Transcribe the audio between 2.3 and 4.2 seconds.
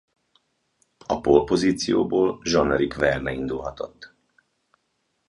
Jean-Éric Vergne indulhatott.